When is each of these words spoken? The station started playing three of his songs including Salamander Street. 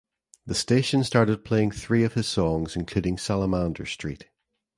The 0.47 0.55
station 0.55 1.03
started 1.03 1.45
playing 1.45 1.69
three 1.69 2.03
of 2.03 2.15
his 2.15 2.27
songs 2.27 2.75
including 2.75 3.19
Salamander 3.19 3.85
Street. 3.85 4.29